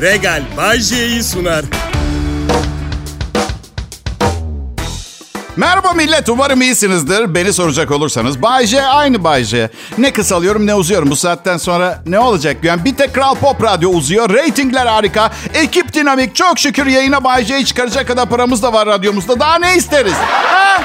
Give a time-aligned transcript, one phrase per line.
[0.00, 1.64] Regal Bay J'yi sunar.
[5.56, 7.34] Merhaba millet, umarım iyisinizdir.
[7.34, 9.70] Beni soracak olursanız Bay J aynı Bay J.
[9.98, 12.56] Ne kısalıyorum ne uzuyorum bu saatten sonra ne olacak?
[12.62, 14.30] Yani bir tek Kral Pop Radyo uzuyor.
[14.30, 15.32] Ratingler harika.
[15.54, 16.36] Ekip dinamik.
[16.36, 19.40] Çok şükür yayına Bay J'yi çıkaracak kadar paramız da var radyomuzda.
[19.40, 20.14] Daha ne isteriz?
[20.14, 20.82] Ha?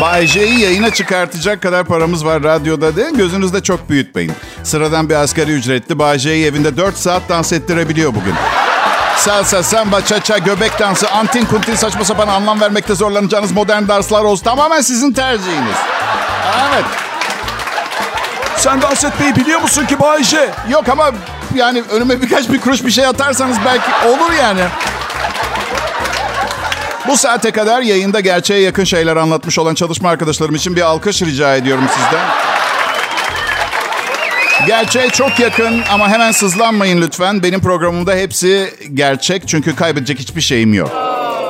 [0.00, 4.32] Bay J'yi yayına çıkartacak kadar paramız var radyoda de gözünüzde çok büyütmeyin.
[4.62, 8.34] Sıradan bir asgari ücretli Bay J'yi evinde 4 saat dans ettirebiliyor bugün.
[9.16, 14.44] Salsa, samba, çaça, göbek dansı, antin kuntin saçma sapan anlam vermekte zorlanacağınız modern danslar olsun.
[14.44, 15.76] Tamamen sizin tercihiniz.
[16.72, 16.84] Evet.
[18.56, 20.50] Sen dans etmeyi biliyor musun ki Bayce?
[20.70, 21.10] Yok ama
[21.54, 24.60] yani önüme birkaç bir kuruş bir şey atarsanız belki olur yani.
[27.08, 31.56] Bu saate kadar yayında gerçeğe yakın şeyler anlatmış olan çalışma arkadaşlarım için bir alkış rica
[31.56, 32.26] ediyorum sizden.
[34.66, 37.42] Gerçeğe çok yakın ama hemen sızlanmayın lütfen.
[37.42, 40.90] Benim programımda hepsi gerçek çünkü kaybedecek hiçbir şeyim yok.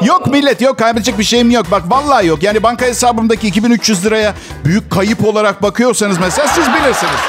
[0.04, 1.66] Yok millet yok kaybedecek bir şeyim yok.
[1.70, 2.42] Bak vallahi yok.
[2.42, 7.20] Yani banka hesabımdaki 2300 liraya büyük kayıp olarak bakıyorsanız mesela siz bilirsiniz.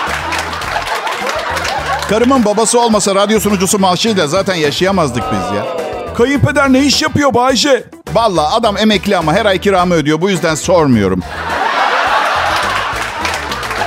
[2.09, 5.65] Karımın babası olmasa radyo sunucusu maaşıyla zaten yaşayamazdık biz ya.
[6.17, 7.83] Kayınpeder ne iş yapıyor Bayce?
[8.17, 10.21] Vallahi adam emekli ama her ay kiramı ödüyor.
[10.21, 11.23] Bu yüzden sormuyorum.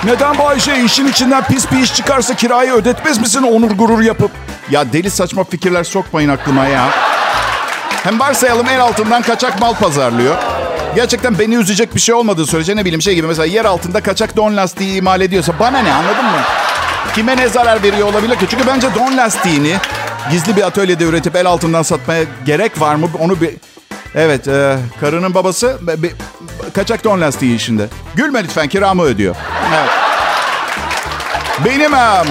[0.04, 4.30] Neden Bayce işin içinden pis bir iş çıkarsa kirayı ödetmez misin onur gurur yapıp?
[4.70, 6.88] Ya deli saçma fikirler sokmayın aklıma ya.
[8.04, 10.36] Hem varsayalım el altından kaçak mal pazarlıyor.
[10.94, 14.36] Gerçekten beni üzecek bir şey olmadığı sürece ne bileyim şey gibi mesela yer altında kaçak
[14.36, 16.40] don lastiği imal ediyorsa bana ne anladın mı?
[17.14, 18.46] Kime ne zarar veriyor olabilir ki?
[18.50, 19.76] Çünkü bence don lastiğini
[20.30, 23.08] gizli bir atölyede üretip el altından satmaya gerek var mı?
[23.20, 23.50] Onu bir...
[24.14, 26.12] Evet, e, karının babası be- be-
[26.74, 27.86] kaçak don lastiği işinde.
[28.14, 29.36] Gülme lütfen, kiramı ödüyor.
[29.74, 29.90] Evet.
[31.64, 32.26] Benim em,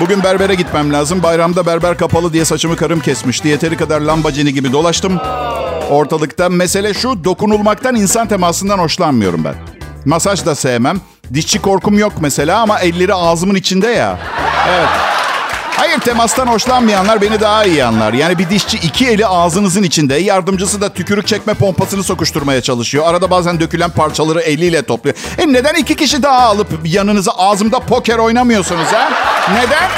[0.00, 1.22] bugün berbere gitmem lazım.
[1.22, 3.48] Bayramda berber kapalı diye saçımı karım kesmişti.
[3.48, 5.18] Yeteri kadar lambacini gibi dolaştım.
[5.90, 9.54] Ortalıkta mesele şu, dokunulmaktan insan temasından hoşlanmıyorum ben.
[10.04, 11.00] Masaj da sevmem.
[11.34, 14.18] Dişçi korkum yok mesela ama elleri ağzımın içinde ya.
[14.68, 14.88] Evet.
[15.84, 18.12] Hayır temastan hoşlanmayanlar beni daha iyi anlar.
[18.12, 20.14] Yani bir dişçi iki eli ağzınızın içinde.
[20.14, 23.04] Yardımcısı da tükürük çekme pompasını sokuşturmaya çalışıyor.
[23.06, 25.16] Arada bazen dökülen parçaları eliyle topluyor.
[25.38, 29.12] E neden iki kişi daha alıp yanınıza ağzımda poker oynamıyorsunuz ha?
[29.52, 29.90] Neden?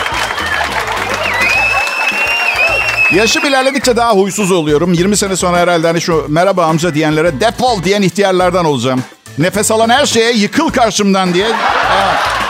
[3.15, 4.93] Yaşım ilerledikçe daha huysuz oluyorum.
[4.93, 9.03] 20 sene sonra herhalde hani şu merhaba amca diyenlere defol diyen ihtiyarlardan olacağım.
[9.39, 11.47] Nefes alan her şeye yıkıl karşımdan diye.
[11.47, 12.47] Evet.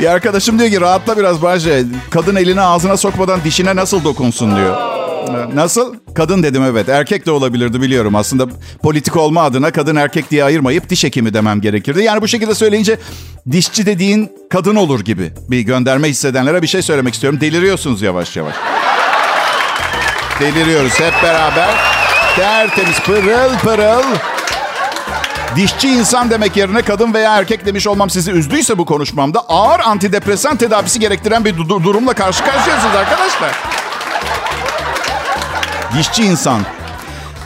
[0.00, 1.84] Bir arkadaşım diyor ki rahatla biraz Bahçe.
[2.10, 4.76] Kadın elini ağzına sokmadan dişine nasıl dokunsun diyor.
[5.54, 5.94] Nasıl?
[6.14, 6.88] Kadın dedim evet.
[6.88, 8.14] Erkek de olabilirdi biliyorum.
[8.14, 8.46] Aslında
[8.82, 12.02] politik olma adına kadın erkek diye ayırmayıp diş hekimi demem gerekirdi.
[12.02, 12.98] Yani bu şekilde söyleyince
[13.50, 17.40] dişçi dediğin kadın olur gibi bir gönderme hissedenlere bir şey söylemek istiyorum.
[17.40, 18.54] Deliriyorsunuz yavaş yavaş.
[20.40, 21.74] Deliriyoruz hep beraber.
[22.36, 24.02] Tertemiz pırıl pırıl.
[25.56, 30.56] Dişçi insan demek yerine kadın veya erkek demiş olmam sizi üzdüyse bu konuşmamda ağır antidepresan
[30.56, 33.50] tedavisi gerektiren bir du- durumla karşı karşıyasınız arkadaşlar.
[35.98, 36.60] Dişçi insan.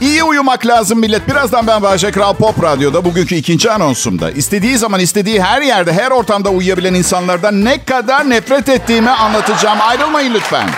[0.01, 1.29] İyi uyumak lazım millet.
[1.29, 6.11] Birazdan ben Bahçe Kral Pop Radyo'da bugünkü ikinci anonsumda istediği zaman istediği her yerde her
[6.11, 9.79] ortamda uyuyabilen insanlardan ne kadar nefret ettiğimi anlatacağım.
[9.81, 10.69] Ayrılmayın lütfen.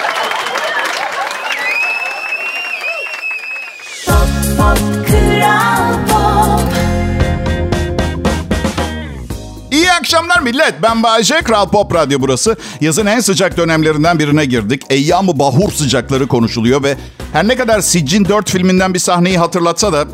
[10.02, 10.74] Akşamlar millet.
[10.82, 12.56] Ben Bayece, Kral Pop Radyo burası.
[12.80, 14.82] Yazın en sıcak dönemlerinden birine girdik.
[14.90, 16.96] Eyyam-ı Bahur sıcakları konuşuluyor ve
[17.32, 20.04] her ne kadar Siccin 4 filminden bir sahneyi hatırlatsa da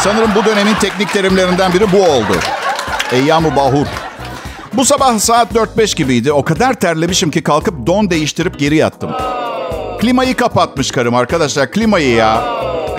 [0.00, 2.36] sanırım bu dönemin teknik terimlerinden biri bu oldu.
[3.12, 3.86] Eyyam-ı Bahur.
[4.72, 6.32] Bu sabah saat 4-5 gibiydi.
[6.32, 9.10] O kadar terlemişim ki kalkıp don değiştirip geri yattım.
[10.00, 11.70] Klimayı kapatmış karım arkadaşlar.
[11.70, 12.44] Klimayı ya.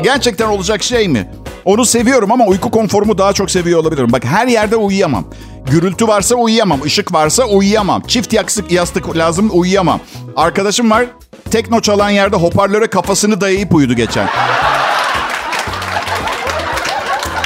[0.03, 1.29] Gerçekten olacak şey mi?
[1.65, 4.11] Onu seviyorum ama uyku konforumu daha çok seviyor olabilirim.
[4.11, 5.25] Bak her yerde uyuyamam.
[5.71, 6.79] Gürültü varsa uyuyamam.
[6.85, 8.01] Işık varsa uyuyamam.
[8.07, 9.99] Çift yastık, yastık lazım uyuyamam.
[10.35, 11.05] Arkadaşım var
[11.51, 14.27] tekno çalan yerde hoparlöre kafasını dayayıp uyudu geçen.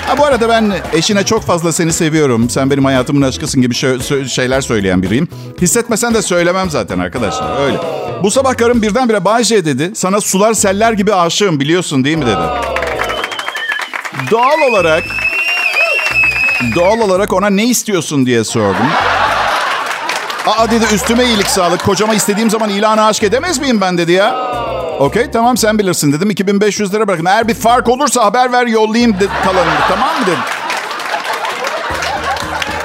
[0.08, 2.50] Ha, bu arada ben eşine çok fazla seni seviyorum.
[2.50, 5.28] Sen benim hayatımın aşkısın gibi şö- şeyler söyleyen biriyim.
[5.62, 7.66] Hissetmesen de söylemem zaten arkadaşlar.
[7.66, 7.78] Öyle.
[8.24, 9.92] Bu sabah karım birdenbire Bayce dedi.
[9.96, 12.73] Sana sular seller gibi aşığım biliyorsun değil mi dedi.
[14.32, 15.04] Doğal olarak
[16.76, 18.88] doğal olarak ona ne istiyorsun diye sordum.
[20.48, 21.84] Aa dedi üstüme iyilik sağlık.
[21.86, 24.54] Kocama istediğim zaman ilanı aşk edemez miyim ben dedi ya.
[25.00, 26.30] Okey tamam sen bilirsin dedim.
[26.30, 27.26] 2500 lira bırakın.
[27.26, 29.80] Eğer bir fark olursa haber ver yollayayım dedi, kalanını.
[29.90, 30.40] Tamam mı dedim.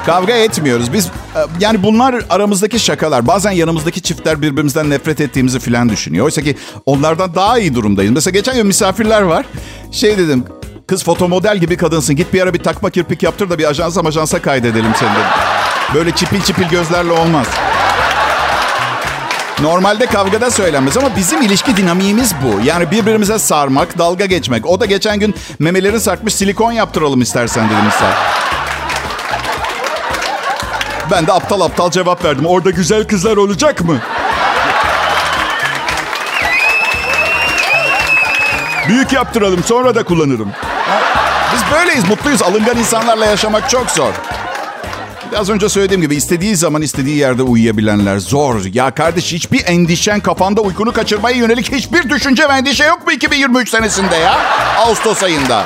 [0.06, 0.92] Kavga etmiyoruz.
[0.92, 1.10] Biz e,
[1.60, 3.26] yani bunlar aramızdaki şakalar.
[3.26, 6.24] Bazen yanımızdaki çiftler birbirimizden nefret ettiğimizi filan düşünüyor.
[6.24, 6.56] Oysa ki
[6.86, 8.12] onlardan daha iyi durumdayız.
[8.12, 9.46] Mesela geçen gün misafirler var.
[9.92, 10.44] Şey dedim.
[10.88, 12.16] Kız fotomodel gibi kadınsın.
[12.16, 15.26] Git bir ara bir takma kirpik yaptır da bir ajansa majansa kaydedelim seni dedim.
[15.94, 17.46] Böyle çipil çipil gözlerle olmaz.
[19.60, 22.60] Normalde kavgada söylenmez ama bizim ilişki dinamiğimiz bu.
[22.64, 24.66] Yani birbirimize sarmak, dalga geçmek.
[24.66, 28.10] O da geçen gün memelerin sarkmış silikon yaptıralım istersen dedim ister.
[31.10, 32.46] Ben de aptal aptal cevap verdim.
[32.46, 33.98] Orada güzel kızlar olacak mı?
[38.88, 40.52] Büyük yaptıralım sonra da kullanırım.
[41.58, 42.42] Biz böyleyiz, mutluyuz.
[42.42, 44.12] Alıngan insanlarla yaşamak çok zor.
[45.36, 48.64] Az önce söylediğim gibi istediği zaman istediği yerde uyuyabilenler zor.
[48.72, 53.70] Ya kardeş hiçbir endişen kafanda uykunu kaçırmaya yönelik hiçbir düşünce ve endişe yok mu 2023
[53.70, 54.38] senesinde ya?
[54.78, 55.64] Ağustos ayında.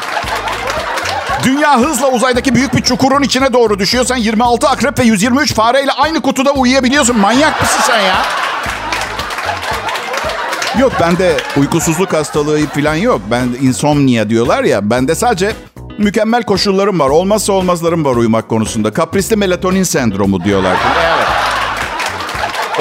[1.44, 4.04] Dünya hızla uzaydaki büyük bir çukurun içine doğru düşüyor.
[4.04, 7.18] Sen 26 akrep ve 123 fareyle aynı kutuda uyuyabiliyorsun.
[7.18, 8.16] Manyak mısın sen ya?
[10.78, 13.20] Yok bende uykusuzluk hastalığı falan yok.
[13.30, 14.90] Ben insomnia diyorlar ya.
[14.90, 15.52] Bende sadece
[15.98, 17.08] mükemmel koşullarım var.
[17.10, 18.92] Olmazsa olmazlarım var uyumak konusunda.
[18.92, 20.76] Kaprisli melatonin sendromu diyorlar.
[21.06, 21.26] Evet.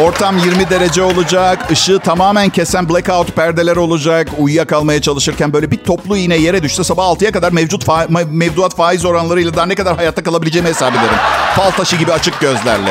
[0.07, 1.71] Ortam 20 derece olacak.
[1.71, 4.27] ışığı tamamen kesen blackout perdeler olacak.
[4.37, 9.05] Uyuyakalmaya çalışırken böyle bir toplu iğne yere düşse sabah 6'ya kadar mevcut fa- mevduat faiz
[9.05, 11.15] oranlarıyla daha ne kadar hayatta kalabileceğimi hesap ederim.
[11.55, 12.89] Fal taşı gibi açık gözlerle.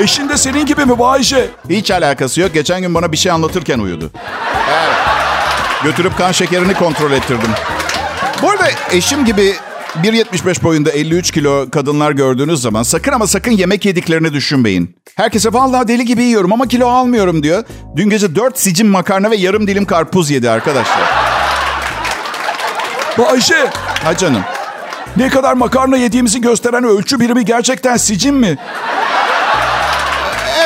[0.00, 1.48] Eşin de senin gibi mi Bayce?
[1.70, 2.54] Hiç alakası yok.
[2.54, 4.10] Geçen gün bana bir şey anlatırken uyudu.
[4.70, 4.96] Evet.
[5.84, 7.50] Götürüp kan şekerini kontrol ettirdim.
[8.44, 9.54] Bu arada eşim gibi
[10.02, 14.96] 1.75 boyunda 53 kilo kadınlar gördüğünüz zaman sakın ama sakın yemek yediklerini düşünmeyin.
[15.16, 17.64] Herkese vallahi deli gibi yiyorum ama kilo almıyorum diyor.
[17.96, 21.10] Dün gece 4 sicim makarna ve yarım dilim karpuz yedi arkadaşlar.
[23.18, 23.70] Bayce
[24.04, 24.42] Ha canım.
[25.16, 28.56] ne kadar makarna yediğimizi gösteren ölçü birimi gerçekten sicim mi?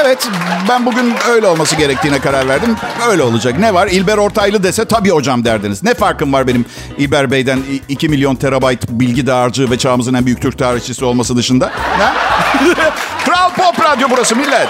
[0.00, 0.29] Evet
[0.69, 2.77] ben bugün öyle olması gerektiğine karar verdim.
[3.11, 3.59] Öyle olacak.
[3.59, 3.87] Ne var?
[3.87, 5.83] İlber Ortaylı dese tabii hocam derdiniz.
[5.83, 6.65] Ne farkım var benim
[6.99, 11.71] İlber Bey'den 2 milyon terabayt bilgi dağarcığı ve çağımızın en büyük Türk tarihçisi olması dışında?
[13.25, 14.69] Kral Pop Radyo burası millet.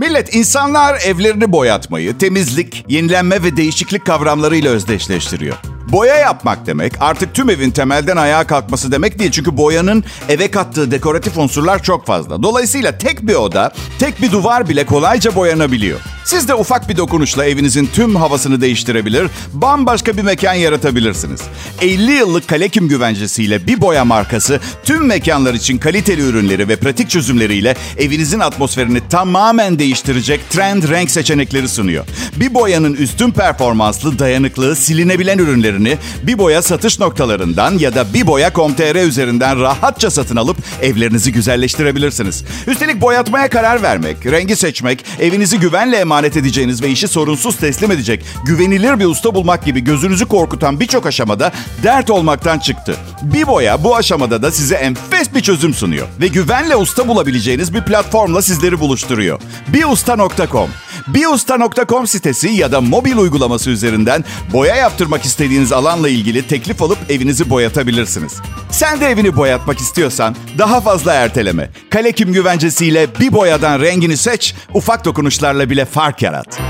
[0.00, 5.56] Millet insanlar evlerini boyatmayı, temizlik, yenilenme ve değişiklik kavramlarıyla özdeşleştiriyor.
[5.92, 9.30] Boya yapmak demek artık tüm evin temelden ayağa kalkması demek değil.
[9.30, 12.42] Çünkü boyanın eve kattığı dekoratif unsurlar çok fazla.
[12.42, 16.00] Dolayısıyla tek bir oda, tek bir duvar bile kolayca boyanabiliyor.
[16.24, 21.40] Siz de ufak bir dokunuşla evinizin tüm havasını değiştirebilir, bambaşka bir mekan yaratabilirsiniz.
[21.80, 27.76] 50 yıllık Kalekim güvencesiyle bir boya markası tüm mekanlar için kaliteli ürünleri ve pratik çözümleriyle
[27.98, 32.04] evinizin atmosferini tamamen değiştirecek trend renk seçenekleri sunuyor.
[32.36, 35.79] Bir boyanın üstün performanslı, dayanıklı, silinebilen ürünlerini
[36.22, 42.44] bir boya satış noktalarından ya da bir boya.com.tr üzerinden rahatça satın alıp evlerinizi güzelleştirebilirsiniz.
[42.66, 48.24] Üstelik boyatmaya karar vermek, rengi seçmek, evinizi güvenle emanet edeceğiniz ve işi sorunsuz teslim edecek
[48.44, 52.96] güvenilir bir usta bulmak gibi gözünüzü korkutan birçok aşamada dert olmaktan çıktı.
[53.22, 57.80] Bir boya bu aşamada da size enfes bir çözüm sunuyor ve güvenle usta bulabileceğiniz bir
[57.80, 59.40] platformla sizleri buluşturuyor.
[59.68, 60.70] Biusta.com
[61.06, 67.50] Biusta.com sitesi ya da mobil uygulaması üzerinden boya yaptırmak istediğiniz alanla ilgili teklif alıp evinizi
[67.50, 68.40] boyatabilirsiniz.
[68.70, 71.70] Sen de evini boyatmak istiyorsan daha fazla erteleme.
[71.90, 76.60] Kalekim güvencesiyle bir boyadan rengini seç, ufak dokunuşlarla bile fark yarat.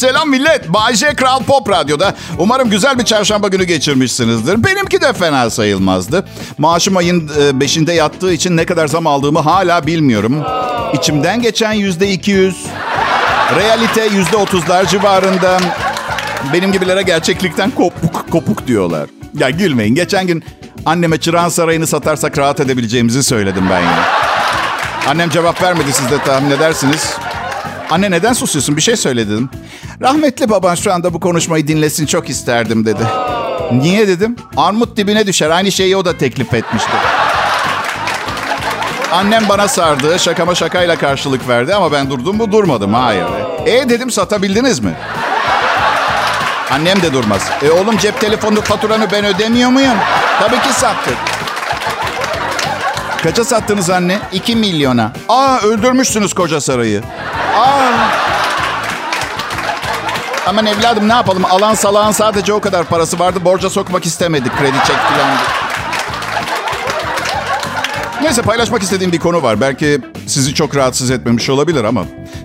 [0.00, 0.68] Selam millet.
[0.68, 2.14] Bay J Kral Pop Radyo'da.
[2.38, 4.64] Umarım güzel bir çarşamba günü geçirmişsinizdir.
[4.64, 6.24] Benimki de fena sayılmazdı.
[6.58, 10.44] Maaşım ayın 5'inde yattığı için ne kadar zam aldığımı hala bilmiyorum.
[10.94, 12.56] İçimden geçen yüzde 200.
[13.56, 15.60] Realite yüzde 30'lar civarında.
[16.52, 19.10] Benim gibilere gerçeklikten kopuk kopuk diyorlar.
[19.34, 19.94] Ya gülmeyin.
[19.94, 20.44] Geçen gün
[20.86, 24.02] anneme Çırağan Sarayı'nı satarsak rahat edebileceğimizi söyledim ben yine.
[25.08, 27.16] Annem cevap vermedi siz de tahmin edersiniz.
[27.90, 28.76] Anne neden susuyorsun?
[28.76, 29.50] Bir şey söyledim.
[30.02, 33.02] Rahmetli baban şu anda bu konuşmayı dinlesin çok isterdim dedi.
[33.72, 34.36] Niye dedim?
[34.56, 35.50] Armut dibine düşer.
[35.50, 36.90] Aynı şeyi o da teklif etmişti.
[39.12, 40.18] Annem bana sardı.
[40.18, 42.94] Şakama şakayla karşılık verdi ama ben durdum mu durmadım.
[42.94, 43.26] Hayır.
[43.66, 44.94] E dedim satabildiniz mi?
[46.70, 47.50] Annem de durmaz.
[47.62, 49.94] E oğlum cep telefonu faturanı ben ödemiyor muyum?
[50.40, 51.16] Tabii ki sattık.
[53.22, 54.18] Kaça sattınız anne?
[54.32, 55.12] 2 milyona.
[55.28, 57.02] Aa öldürmüşsünüz koca sarayı.
[57.56, 58.30] Aa.
[60.46, 61.44] Aman evladım ne yapalım?
[61.44, 63.38] Alan salağın sadece o kadar parası vardı.
[63.44, 64.58] Borca sokmak istemedik.
[64.58, 64.96] Kredi çek.
[68.22, 69.60] Neyse paylaşmak istediğim bir konu var.
[69.60, 72.04] Belki sizi çok rahatsız etmemiş olabilir ama.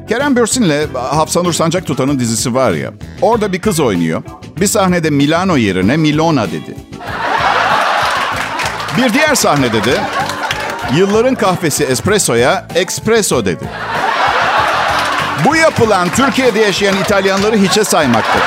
[0.09, 2.91] Kerem Bürsin'le Hafsanur Sancak Tutan'ın dizisi var ya.
[3.21, 4.23] Orada bir kız oynuyor.
[4.59, 6.75] Bir sahnede Milano yerine Milona dedi.
[8.97, 10.01] Bir diğer sahnede de
[10.95, 13.63] yılların kahvesi espressoya espresso dedi.
[15.45, 18.41] Bu yapılan Türkiye'de yaşayan İtalyanları hiçe saymaktır.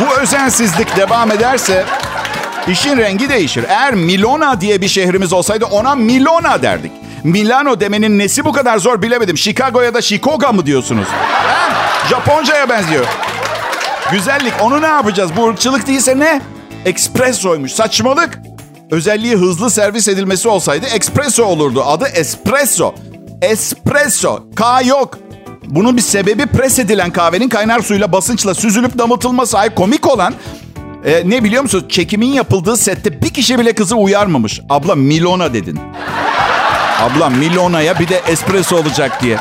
[0.00, 1.84] Bu özensizlik devam ederse
[2.68, 3.64] işin rengi değişir.
[3.68, 6.92] Eğer Milona diye bir şehrimiz olsaydı ona Milona derdik.
[7.24, 9.38] Milano demenin nesi bu kadar zor bilemedim.
[9.38, 11.06] Chicago ya da Chicago mı diyorsunuz?
[11.08, 11.70] Ha?
[12.10, 13.04] Japonca'ya benziyor.
[14.12, 15.30] Güzellik onu ne yapacağız?
[15.36, 16.40] Bu ırkçılık değilse ne?
[16.84, 17.72] Espressoymuş.
[17.72, 18.38] Saçmalık.
[18.90, 21.84] Özelliği hızlı servis edilmesi olsaydı espresso olurdu.
[21.84, 22.94] Adı espresso.
[23.42, 24.42] Espresso.
[24.56, 25.18] K yok.
[25.74, 29.58] Bunun bir sebebi pres edilen kahvenin kaynar suyla basınçla süzülüp damıtılması.
[29.58, 30.34] Ay komik olan
[31.04, 31.86] e, ne biliyor musun?
[31.88, 34.60] Çekimin yapıldığı sette bir kişi bile kızı uyarmamış.
[34.70, 35.80] Abla Milona dedin.
[37.00, 39.38] Abla Milona'ya bir de espresso olacak diye.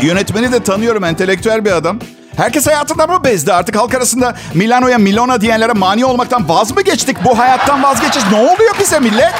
[0.00, 1.98] Yönetmeni de tanıyorum entelektüel bir adam.
[2.36, 3.52] Herkes hayatında mı bezdi?
[3.52, 7.16] Artık halk arasında Milano'ya Milona diyenlere mani olmaktan vaz mı geçtik?
[7.24, 8.28] Bu hayattan vazgeçeceğiz.
[8.32, 9.32] Ne oluyor bize millet?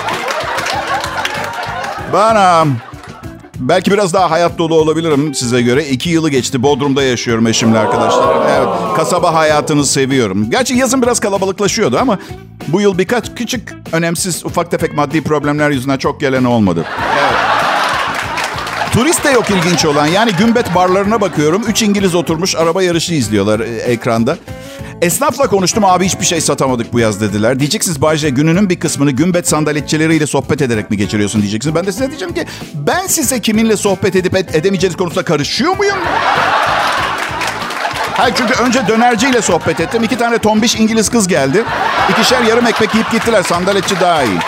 [2.13, 2.77] Um,
[3.69, 5.89] belki biraz daha hayat dolu olabilirim size göre.
[5.89, 6.63] İki yılı geçti.
[6.63, 8.37] Bodrum'da yaşıyorum eşimle arkadaşlar.
[8.57, 10.51] Evet, kasaba hayatını seviyorum.
[10.51, 12.19] Gerçi yazın biraz kalabalıklaşıyordu ama
[12.69, 16.85] bu yıl birkaç küçük, önemsiz, ufak tefek maddi problemler yüzünden çok gelen olmadı.
[17.21, 17.33] Evet.
[18.93, 20.07] Turist de yok ilginç olan.
[20.07, 21.63] Yani gümbet barlarına bakıyorum.
[21.69, 24.37] Üç İngiliz oturmuş araba yarışı izliyorlar e, ekranda.
[25.03, 27.59] Esnafla konuştum abi hiçbir şey satamadık bu yaz dediler.
[27.59, 31.75] Diyeceksiniz Bayce gününün bir kısmını gümbet sandaletçileriyle sohbet ederek mi geçiriyorsun diyeceksiniz.
[31.75, 35.97] Ben de size diyeceğim ki ben size kiminle sohbet edip ed- edemeyeceğiniz konusunda karışıyor muyum?
[38.17, 40.05] Hayır çünkü önce dönerciyle sohbet ettim.
[40.05, 41.65] İki tane tombiş İngiliz kız geldi.
[42.11, 43.43] İkişer yarım ekmek yiyip gittiler.
[43.43, 44.39] Sandaletçi daha iyi.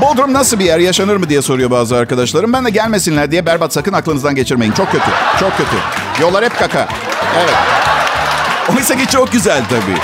[0.00, 2.52] Bodrum nasıl bir yer yaşanır mı diye soruyor bazı arkadaşlarım.
[2.52, 4.72] Ben de gelmesinler diye berbat sakın aklınızdan geçirmeyin.
[4.72, 5.10] Çok kötü.
[5.40, 5.76] Çok kötü.
[6.20, 6.88] Yollar hep kaka.
[7.38, 7.77] Evet.
[8.76, 9.98] Oysa ki çok güzel tabii.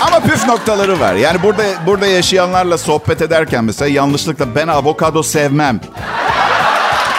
[0.00, 1.14] Ama püf noktaları var.
[1.14, 5.80] Yani burada burada yaşayanlarla sohbet ederken mesela yanlışlıkla ben avokado sevmem.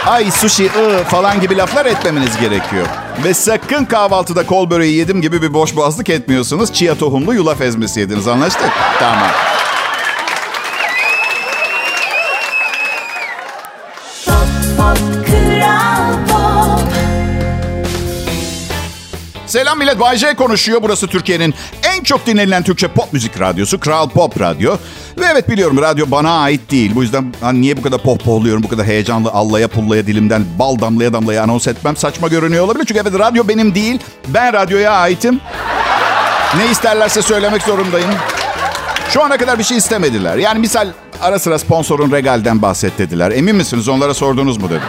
[0.06, 2.86] Ay sushi ı falan gibi laflar etmemeniz gerekiyor.
[3.24, 6.74] Ve sakın kahvaltıda kol böreği yedim gibi bir boş boğazlık etmiyorsunuz.
[6.74, 8.70] Chia tohumlu yulaf ezmesi yediniz anlaştık?
[9.00, 9.30] Tamam.
[19.48, 20.80] Selam millet, Bay J konuşuyor.
[20.82, 23.80] Burası Türkiye'nin en çok dinlenilen Türkçe pop müzik radyosu.
[23.80, 24.78] Kral Pop Radyo.
[25.18, 26.92] Ve evet biliyorum radyo bana ait değil.
[26.96, 31.14] Bu yüzden hani niye bu kadar pohpohluyorum, bu kadar heyecanlı allaya pullaya dilimden bal damlaya
[31.14, 32.86] damlaya anons etmem saçma görünüyor olabilir.
[32.86, 34.00] Çünkü evet radyo benim değil.
[34.28, 35.40] Ben radyoya aitim.
[36.58, 38.12] Ne isterlerse söylemek zorundayım.
[39.10, 40.38] Şu ana kadar bir şey istemediler.
[40.38, 40.88] Yani misal
[41.22, 42.94] ara sıra sponsorun Regal'den bahset.
[43.34, 44.82] Emin misiniz onlara sordunuz mu dedim.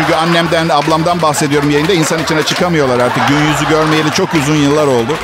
[0.00, 1.92] Çünkü annemden, ablamdan bahsediyorum yayında.
[1.92, 3.28] İnsan içine çıkamıyorlar artık.
[3.28, 5.16] Gün yüzü görmeyeli çok uzun yıllar oldu.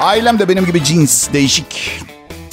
[0.00, 2.00] Ailem de benim gibi cins, değişik.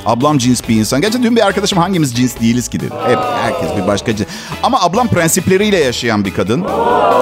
[0.06, 1.02] Ablam cins bir insan.
[1.02, 2.94] Gerçi dün bir arkadaşım hangimiz cins değiliz ki dedi.
[3.08, 4.28] Hep herkes bir başka cins.
[4.64, 6.64] Ama ablam prensipleriyle yaşayan bir kadın.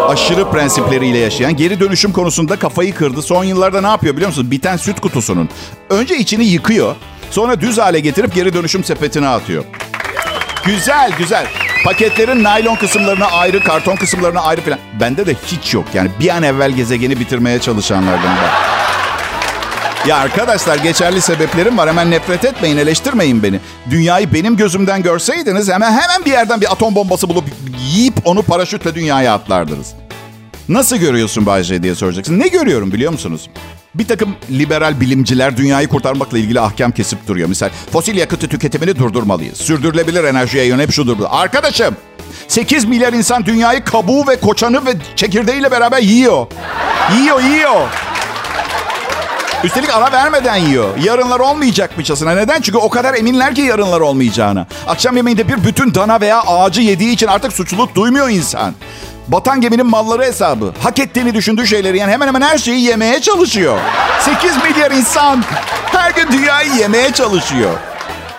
[0.08, 1.56] Aşırı prensipleriyle yaşayan.
[1.56, 3.22] Geri dönüşüm konusunda kafayı kırdı.
[3.22, 4.52] Son yıllarda ne yapıyor biliyor musunuz?
[4.52, 5.50] Biten süt kutusunun.
[5.90, 6.96] Önce içini yıkıyor.
[7.32, 9.64] Sonra düz hale getirip geri dönüşüm sepetine atıyor.
[10.66, 11.63] Güzel güzel.
[11.84, 14.80] Paketlerin naylon kısımlarına ayrı, karton kısımlarına ayrı falan.
[15.00, 15.86] Bende de hiç yok.
[15.94, 18.74] Yani bir an evvel gezegeni bitirmeye çalışanlardan ben.
[20.10, 21.90] Ya arkadaşlar geçerli sebeplerim var.
[21.90, 23.60] Hemen nefret etmeyin, eleştirmeyin beni.
[23.90, 27.44] Dünyayı benim gözümden görseydiniz hemen hemen bir yerden bir atom bombası bulup
[27.80, 29.94] yiyip onu paraşütle dünyaya atlardınız.
[30.70, 32.40] Nasıl görüyorsun Bay J diye soracaksın.
[32.40, 33.50] Ne görüyorum biliyor musunuz?
[33.96, 37.50] Bir takım liberal bilimciler dünyayı kurtarmakla ilgili ahkam kesip duruyor.
[37.50, 39.58] Misal fosil yakıtı tüketimini durdurmalıyız.
[39.58, 41.26] Sürdürülebilir enerjiye yönelip şu durdur.
[41.30, 41.96] Arkadaşım
[42.48, 46.48] 8 milyar insan dünyayı kabuğu ve koçanı ve çekirdeğiyle beraber yiyor.
[47.20, 47.88] Yiyor, yiyor.
[49.64, 50.98] Üstelik ara vermeden yiyor.
[50.98, 52.32] Yarınlar olmayacakmışçasına.
[52.36, 52.62] Neden?
[52.62, 54.68] Çünkü o kadar eminler ki yarınlar olmayacağına.
[54.88, 58.74] Akşam yemeğinde bir bütün dana veya ağacı yediği için artık suçluluk duymuyor insan.
[59.28, 60.74] Batan geminin malları hesabı.
[60.84, 63.80] Hak ettiğini düşündüğü şeyleri yani hemen hemen her şeyi yemeye çalışıyor.
[64.20, 65.44] 8 milyar insan
[65.86, 67.72] her gün dünyayı yemeye çalışıyor.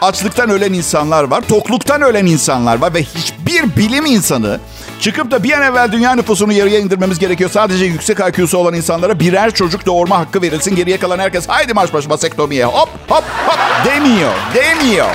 [0.01, 4.61] Açlıktan ölen insanlar var, tokluktan ölen insanlar var ve hiçbir bilim insanı
[5.05, 7.51] çıkıp da bir an evvel dünya nüfusunu yarıya indirmemiz gerekiyor.
[7.51, 10.77] Sadece yüksek IQ'su olan insanlara birer çocuk doğurma hakkı verilsin.
[10.77, 15.07] Geriye kalan herkes haydi marş marş vasektomiye hop hop hop demiyor, demiyor.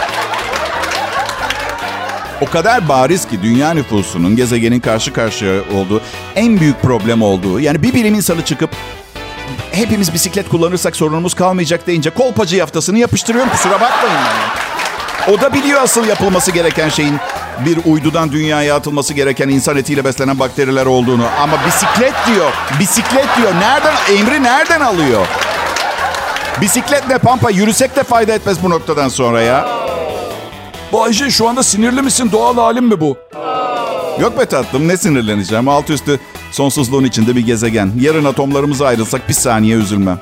[2.41, 6.01] O kadar bariz ki dünya nüfusunun gezegenin karşı karşıya olduğu
[6.36, 7.60] en büyük problem olduğu.
[7.60, 8.69] Yani bir bilim insanı çıkıp
[9.72, 14.15] hepimiz bisiklet kullanırsak sorunumuz kalmayacak deyince kolpacı yaftasını yapıştırıyorum kusura bakmayın.
[14.15, 15.38] Yani.
[15.38, 17.19] O da biliyor asıl yapılması gereken şeyin
[17.65, 21.25] bir uydudan dünyaya atılması gereken insan etiyle beslenen bakteriler olduğunu.
[21.41, 22.51] Ama bisiklet diyor.
[22.79, 23.53] Bisiklet diyor.
[23.59, 25.27] Nereden emri nereden alıyor?
[26.61, 29.69] Bisikletle pampa yürüsek de fayda etmez bu noktadan sonra ya.
[30.93, 32.29] Bayce şu anda sinirli misin?
[32.31, 33.17] Doğal halim mi bu?
[34.19, 35.67] Yok be tatlım ne sinirleneceğim.
[35.67, 36.19] Alt üstü
[36.51, 37.91] sonsuzluğun içinde bir gezegen.
[37.99, 40.19] Yarın atomlarımız ayrılsak bir saniye üzülmem.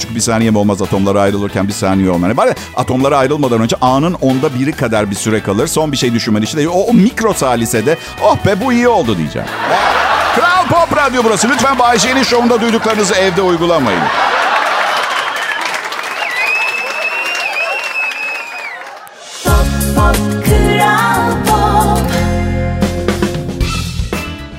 [0.00, 2.36] Çünkü bir saniye mi olmaz atomlara ayrılırken bir saniye olmalı.
[2.36, 5.66] Bari atomlara ayrılmadan önce anın onda biri kadar bir süre kalır.
[5.66, 6.68] Son bir şey düşünmen işte.
[6.68, 9.48] O, o mikro salisede oh be bu iyi oldu diyeceğim.
[10.34, 11.48] Kral Pop Radyo burası.
[11.48, 14.00] Lütfen Bay J'nin şovunda duyduklarınızı evde uygulamayın.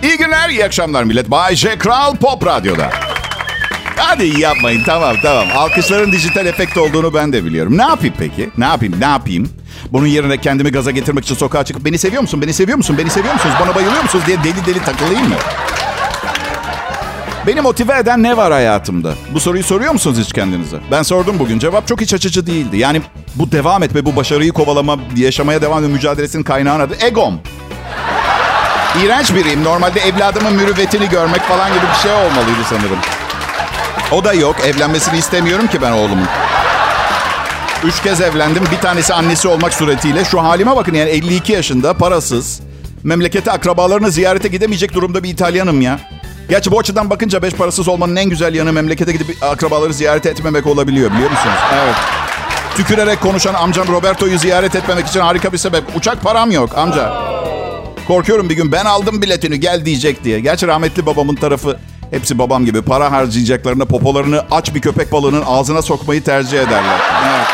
[0.03, 1.31] İyi günler, iyi akşamlar millet.
[1.31, 3.10] Bay J Kral Pop Radyo'da.
[4.03, 5.47] Hadi yapmayın tamam tamam.
[5.55, 7.77] Alkışların dijital efekt olduğunu ben de biliyorum.
[7.77, 8.49] Ne yapayım peki?
[8.57, 9.49] Ne yapayım ne yapayım?
[9.91, 13.09] Bunun yerine kendimi gaza getirmek için sokağa çıkıp beni seviyor musun, beni seviyor musun, beni
[13.09, 15.35] seviyor musunuz, bana bayılıyor musunuz diye deli deli takılayım mı?
[17.47, 19.13] Beni motive eden ne var hayatımda?
[19.33, 20.77] Bu soruyu soruyor musunuz hiç kendinize?
[20.91, 21.59] Ben sordum bugün.
[21.59, 22.77] Cevap çok iç açıcı değildi.
[22.77, 23.01] Yani
[23.35, 27.39] bu devam etme, bu başarıyı kovalama, yaşamaya devam etme mücadelesinin kaynağına adı egom.
[29.03, 29.63] İğrenç biriyim.
[29.63, 32.97] Normalde evladımın mürüvvetini görmek falan gibi bir şey olmalıydı sanırım.
[34.11, 34.55] O da yok.
[34.65, 36.27] Evlenmesini istemiyorum ki ben oğlumun.
[37.83, 38.63] Üç kez evlendim.
[38.71, 40.25] Bir tanesi annesi olmak suretiyle.
[40.25, 42.61] Şu halime bakın yani 52 yaşında, parasız.
[43.03, 45.99] Memlekete akrabalarını ziyarete gidemeyecek durumda bir İtalyanım ya.
[46.49, 50.67] Gerçi bu açıdan bakınca beş parasız olmanın en güzel yanı memlekete gidip akrabaları ziyaret etmemek
[50.67, 51.55] olabiliyor biliyor musunuz?
[51.83, 51.95] Evet.
[52.75, 55.83] Tükürerek konuşan amcam Roberto'yu ziyaret etmemek için harika bir sebep.
[55.95, 57.13] Uçak param yok amca.
[58.07, 60.39] Korkuyorum bir gün ben aldım biletini gel diyecek diye.
[60.39, 61.79] Gerçi rahmetli babamın tarafı
[62.11, 66.99] hepsi babam gibi para harcayacaklarına popolarını aç bir köpek balığının ağzına sokmayı tercih ederler.
[67.27, 67.47] Evet.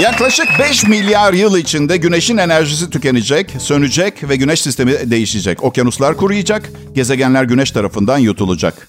[0.00, 5.64] Yaklaşık 5 milyar yıl içinde güneşin enerjisi tükenecek, sönecek ve güneş sistemi değişecek.
[5.64, 8.88] Okyanuslar kuruyacak, gezegenler güneş tarafından yutulacak.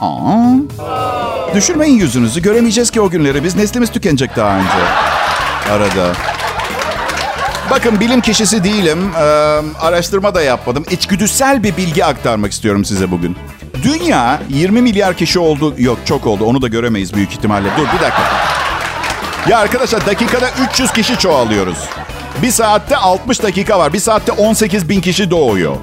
[0.00, 0.52] Aa.
[1.54, 2.42] Düşürmeyin yüzünüzü.
[2.42, 3.44] Göremeyeceğiz ki o günleri.
[3.44, 4.68] Biz neslimiz tükenecek daha önce.
[5.70, 6.12] Arada.
[7.72, 8.98] Bakın bilim kişisi değilim.
[9.16, 9.22] Ee,
[9.80, 10.84] araştırma da yapmadım.
[10.90, 13.36] İçgüdüsel bir bilgi aktarmak istiyorum size bugün.
[13.82, 15.74] Dünya 20 milyar kişi oldu.
[15.78, 16.44] Yok çok oldu.
[16.44, 17.68] Onu da göremeyiz büyük ihtimalle.
[17.76, 18.22] Dur bir dakika.
[19.48, 21.78] Ya arkadaşlar dakikada 300 kişi çoğalıyoruz.
[22.42, 23.92] Bir saatte 60 dakika var.
[23.92, 25.76] Bir saatte 18 bin kişi doğuyor.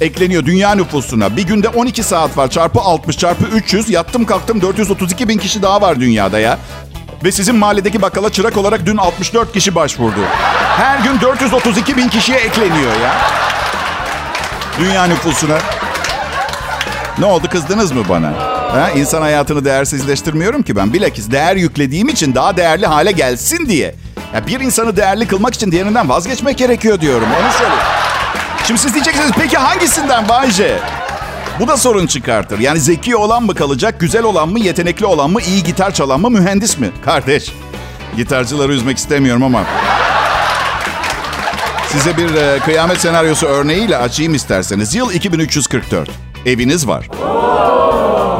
[0.00, 1.36] Ekleniyor dünya nüfusuna.
[1.36, 2.50] Bir günde 12 saat var.
[2.50, 3.90] Çarpı 60 çarpı 300.
[3.90, 6.58] Yattım kalktım 432 bin kişi daha var dünyada ya.
[7.24, 10.20] Ve sizin mahalledeki bakkala çırak olarak dün 64 kişi başvurdu.
[10.76, 13.14] Her gün 432 bin kişiye ekleniyor ya.
[14.78, 15.58] Dünya nüfusuna.
[17.18, 18.32] Ne oldu kızdınız mı bana?
[18.72, 20.92] Ha, insan hayatını değersizleştirmiyorum ki ben.
[20.92, 23.94] Bilakis değer yüklediğim için daha değerli hale gelsin diye.
[24.34, 27.28] Ya bir insanı değerli kılmak için diğerinden vazgeçmek gerekiyor diyorum.
[27.42, 27.82] Onu söyleyeyim.
[28.64, 30.78] Şimdi siz diyeceksiniz peki hangisinden Bayce?
[31.60, 32.58] Bu da sorun çıkartır.
[32.58, 36.30] Yani zeki olan mı kalacak, güzel olan mı, yetenekli olan mı, iyi gitar çalan mı,
[36.30, 36.90] mühendis mi?
[37.04, 37.52] Kardeş,
[38.16, 39.64] gitarcıları üzmek istemiyorum ama...
[41.88, 44.94] Size bir e, kıyamet senaryosu örneğiyle açayım isterseniz.
[44.94, 46.10] Yıl 2344.
[46.46, 47.08] Eviniz var.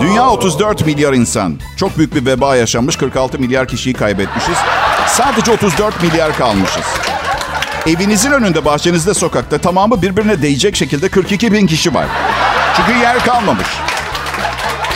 [0.01, 1.61] Dünya 34 milyar insan.
[1.77, 2.97] Çok büyük bir veba yaşanmış.
[2.97, 4.57] 46 milyar kişiyi kaybetmişiz.
[5.09, 6.85] Sadece 34 milyar kalmışız.
[7.87, 12.07] Evinizin önünde, bahçenizde, sokakta tamamı birbirine değecek şekilde 42 bin kişi var.
[12.77, 13.67] Çünkü yer kalmamış.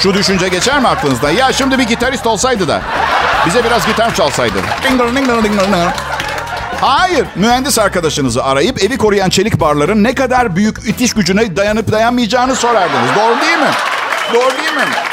[0.02, 1.30] Şu düşünce geçer mi aklınızdan?
[1.30, 2.82] Ya şimdi bir gitarist olsaydı da
[3.46, 4.58] bize biraz gitar çalsaydı.
[6.80, 12.56] Hayır, mühendis arkadaşınızı arayıp evi koruyan çelik barların ne kadar büyük itiş gücüne dayanıp dayanmayacağını
[12.56, 13.10] sorardınız.
[13.16, 13.70] Doğru değil mi?
[14.34, 15.09] Doğru değil mi?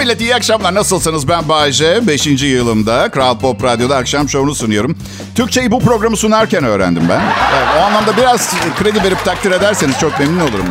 [0.00, 0.74] Millet, iyi akşamlar.
[0.74, 1.28] Nasılsınız?
[1.28, 2.06] Ben Bayece.
[2.06, 4.96] Beşinci yılımda Kral Pop Radyo'da akşam şovunu sunuyorum.
[5.34, 7.20] Türkçeyi bu programı sunarken öğrendim ben.
[7.54, 10.66] Evet, o anlamda biraz kredi verip takdir ederseniz çok memnun olurum.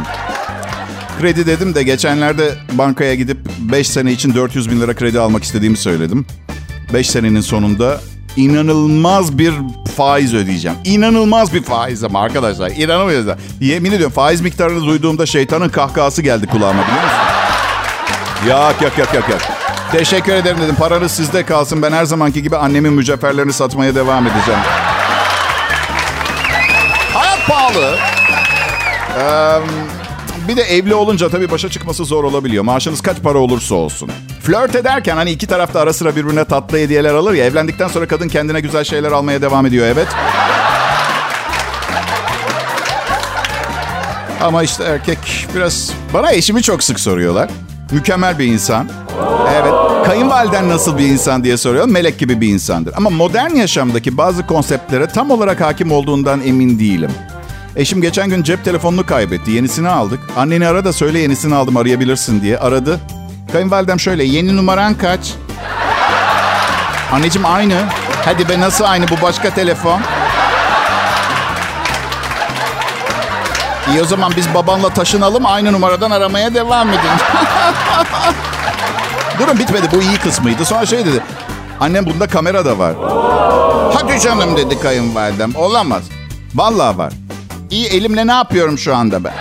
[1.19, 5.77] Kredi dedim de geçenlerde bankaya gidip 5 sene için 400 bin lira kredi almak istediğimi
[5.77, 6.25] söyledim.
[6.93, 8.01] 5 senenin sonunda
[8.35, 9.53] inanılmaz bir
[9.95, 10.77] faiz ödeyeceğim.
[10.85, 12.71] İnanılmaz bir faiz ama arkadaşlar.
[12.71, 13.35] İnanamıyorsunuz.
[13.61, 17.28] Yemin ediyorum faiz miktarını duyduğumda şeytanın kahkahası geldi kulağıma biliyor musun?
[18.47, 19.39] Yok yok yok yok yok.
[19.91, 20.75] Teşekkür ederim dedim.
[20.75, 21.81] Paranız sizde kalsın.
[21.81, 24.59] Ben her zamanki gibi annemin mücevherlerini satmaya devam edeceğim.
[27.13, 27.95] Hayat pahalı.
[29.19, 29.59] Ee,
[30.47, 32.63] Bir de evli olunca tabii başa çıkması zor olabiliyor.
[32.63, 34.11] Maaşınız kaç para olursa olsun.
[34.43, 37.45] Flört ederken hani iki tarafta ara sıra birbirine tatlı hediyeler alır ya.
[37.45, 40.07] Evlendikten sonra kadın kendine güzel şeyler almaya devam ediyor evet.
[44.41, 45.91] Ama işte erkek biraz...
[46.13, 47.49] Bana eşimi çok sık soruyorlar.
[47.91, 48.89] Mükemmel bir insan.
[49.61, 49.73] Evet.
[50.05, 51.87] Kayınvaliden nasıl bir insan diye soruyor.
[51.87, 52.93] Melek gibi bir insandır.
[52.97, 57.11] Ama modern yaşamdaki bazı konseptlere tam olarak hakim olduğundan emin değilim.
[57.75, 59.51] Eşim geçen gün cep telefonunu kaybetti.
[59.51, 60.19] Yenisini aldık.
[60.37, 62.57] Anneni ara da söyle yenisini aldım arayabilirsin diye.
[62.57, 62.99] Aradı.
[63.51, 65.33] Kayınvalidem şöyle yeni numaran kaç?
[67.11, 67.75] Anneciğim aynı.
[68.25, 70.01] Hadi be nasıl aynı bu başka telefon?
[73.91, 76.99] İyi o zaman biz babanla taşınalım aynı numaradan aramaya devam edin.
[79.39, 80.65] Durun bitmedi bu iyi kısmıydı.
[80.65, 81.23] Sonra şey dedi.
[81.79, 82.93] Annem bunda kamera da var.
[83.93, 85.55] Hadi canım dedi kayınvalidem.
[85.55, 86.03] Olamaz.
[86.55, 87.13] Vallahi var.
[87.69, 89.33] İyi elimle ne yapıyorum şu anda ben?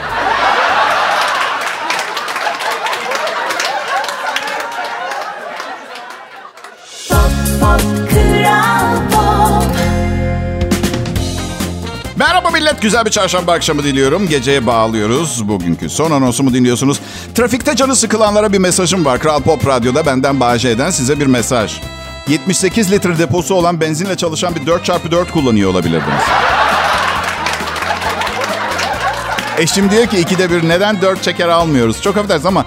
[12.81, 14.29] Güzel bir çarşamba akşamı diliyorum.
[14.29, 15.49] Geceye bağlıyoruz.
[15.49, 17.01] Bugünkü son anonsumu dinliyorsunuz.
[17.35, 19.19] Trafikte canı sıkılanlara bir mesajım var.
[19.19, 21.81] Kral Pop Radyo'da benden bağış eden size bir mesaj.
[22.29, 26.23] 78 litre deposu olan benzinle çalışan bir 4x4 kullanıyor olabilirdiniz.
[29.59, 32.03] Eşim diyor ki ikide bir neden 4 çeker almıyoruz?
[32.03, 32.65] Çok affedersiniz ama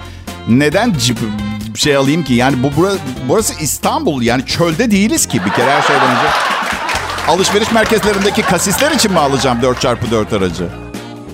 [0.48, 1.18] neden cip
[1.76, 2.34] şey alayım ki?
[2.34, 2.96] Yani bu bura-
[3.28, 6.51] burası İstanbul yani çölde değiliz ki bir kere her şeyden önce.
[7.28, 10.68] Alışveriş merkezlerindeki kasisler için mi alacağım 4x4 aracı?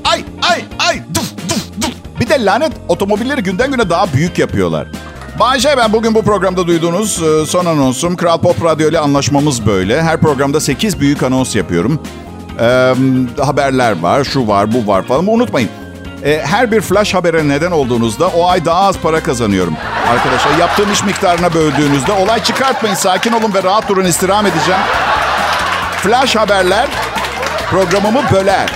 [0.04, 1.90] Ay ay ay duf duf duf.
[2.20, 4.86] Bir de lanet otomobilleri günden güne daha büyük yapıyorlar.
[5.40, 8.16] Bayşe ben bugün bu programda duyduğunuz e, son anonsum.
[8.16, 10.02] Kral Pop Radyo ile anlaşmamız böyle.
[10.02, 12.02] Her programda 8 büyük anons yapıyorum.
[12.60, 12.94] Ee,
[13.44, 15.18] haberler var, şu var, bu var falan.
[15.18, 15.68] Ama unutmayın.
[16.24, 19.74] e, her bir flash habere neden olduğunuzda o ay daha az para kazanıyorum.
[20.10, 22.94] Arkadaşlar yaptığım iş miktarına böldüğünüzde olay çıkartmayın.
[22.94, 24.80] Sakin olun ve rahat durun istirham edeceğim.
[26.02, 26.88] Flash haberler
[27.70, 28.70] programımı böler.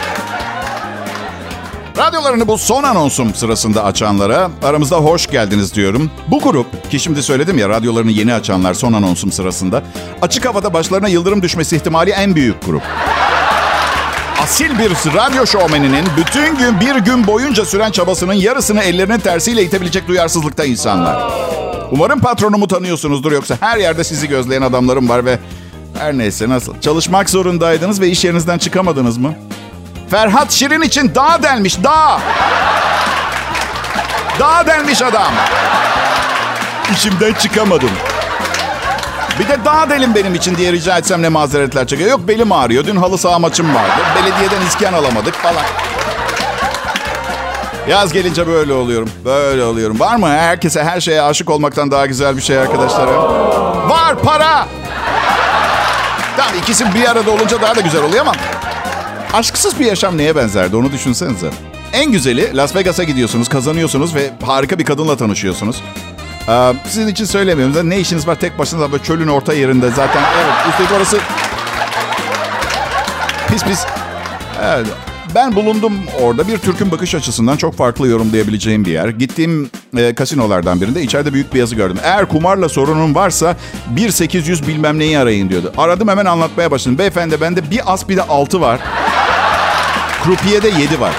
[1.98, 6.10] Radyolarını bu son anonsum sırasında açanlara aramızda hoş geldiniz diyorum.
[6.28, 9.82] Bu grup ki şimdi söyledim ya radyolarını yeni açanlar son anonsum sırasında
[10.22, 12.82] açık havada başlarına yıldırım düşmesi ihtimali en büyük grup.
[14.42, 20.08] Asil bir radyo şovmeninin bütün gün bir gün boyunca süren çabasının yarısını ellerinin tersiyle itebilecek
[20.08, 21.32] duyarsızlıkta insanlar.
[21.90, 25.38] Umarım patronumu tanıyorsunuzdur yoksa her yerde sizi gözleyen adamlarım var ve
[25.98, 26.80] her neyse nasıl.
[26.80, 29.34] Çalışmak zorundaydınız ve iş yerinizden çıkamadınız mı?
[30.10, 32.20] Ferhat Şirin için dağ delmiş dağ.
[34.40, 35.32] Dağ delmiş adam.
[36.92, 37.90] İçimden çıkamadım.
[39.38, 42.10] Bir de dağ delin benim için diye rica etsem ne mazeretler çekiyor.
[42.10, 42.84] Yok belim ağrıyor.
[42.86, 44.02] Dün halı saha maçım vardı.
[44.16, 45.64] Belediyeden iskan alamadık falan.
[47.88, 49.10] Yaz gelince böyle oluyorum.
[49.24, 50.00] Böyle oluyorum.
[50.00, 53.14] Var mı herkese her şeye aşık olmaktan daha güzel bir şey arkadaşlarım?
[53.90, 54.66] Var para.
[56.36, 58.32] Tamam ikisi bir arada olunca daha da güzel oluyor ama
[59.32, 61.50] aşksız bir yaşam neye benzerdi onu düşünsenize.
[61.92, 65.82] En güzeli Las Vegas'a gidiyorsunuz, kazanıyorsunuz ve harika bir kadınla tanışıyorsunuz.
[66.48, 67.90] Ee, sizin için söylemiyorum.
[67.90, 70.22] Ne işiniz var tek başınıza böyle çölün orta yerinde zaten.
[70.42, 71.18] Evet, üstelik orası
[73.48, 73.84] pis pis.
[74.62, 74.86] Evet,
[75.34, 76.48] ben bulundum orada.
[76.48, 79.08] Bir Türk'ün bakış açısından çok farklı yorumlayabileceğim bir yer.
[79.08, 81.98] Gittiğim e, kasinolardan birinde içeride büyük bir yazı gördüm.
[82.02, 85.72] Eğer kumarla sorunun varsa 1800 bilmem neyi arayın diyordu.
[85.78, 86.98] Aradım hemen anlatmaya başladım.
[86.98, 88.80] Beyefendi bende bir as bir de 6 var.
[90.24, 91.12] Krupiyede 7 var.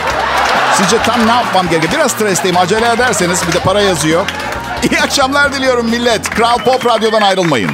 [0.77, 1.93] Sizce tam ne yapmam gerekiyor?
[1.93, 2.57] Biraz stresteyim.
[2.57, 4.25] Acele ederseniz bir de para yazıyor.
[4.91, 6.29] İyi akşamlar diliyorum millet.
[6.29, 7.71] Kral Pop Radyo'dan ayrılmayın.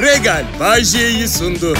[0.00, 1.76] Regal Bay J'yi sundu.